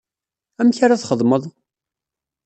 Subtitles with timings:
[0.59, 1.43] Amek ara txedmeḍ?